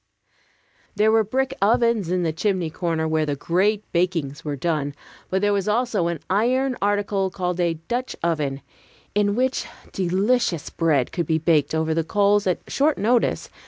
[0.95, 4.95] There were brick ovens in the chimney corner, where the great bakings were done;
[5.29, 8.63] but there was also an iron article called a "Dutch oven,"
[9.13, 13.47] in which delicious bread could be baked over the coals at short notice.